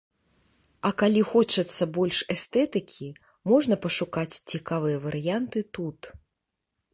[0.87, 3.09] А калі хочацца больш эстэтыкі,
[3.53, 5.99] можна пашукаць цікавыя варыянты тут.